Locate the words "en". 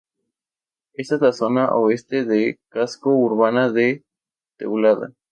1.17-1.21